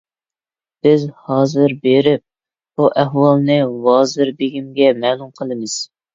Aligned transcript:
بىز 0.85 1.03
ھازىر 1.27 1.75
بېرىپ، 1.83 2.23
بۇ 2.81 2.89
ئەھۋالنى 3.03 3.59
ۋازىر 3.85 4.35
بېگىمگە 4.43 4.91
مەلۇم 5.05 5.33
قىلىمىز. 5.39 5.79